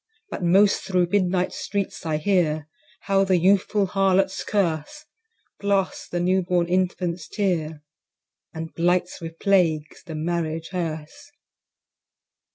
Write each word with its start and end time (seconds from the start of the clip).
But 0.31 0.41
most 0.41 0.81
thro' 0.81 1.05
midnight 1.05 1.53
streets 1.53 2.07
I 2.07 2.17
hear 2.17 2.67
How 3.01 3.23
the 3.23 3.37
youthful 3.37 3.85
Harlot's 3.85 4.43
curse 4.43 5.05
Blasts 5.59 6.07
the 6.09 6.19
new 6.19 6.41
born 6.41 6.65
Infant's 6.67 7.27
tear, 7.27 7.83
And 8.51 8.73
blights 8.73 9.21
with 9.21 9.37
plagues 9.37 10.01
the 10.03 10.15
Marriage 10.15 10.69
hearse. 10.69 11.29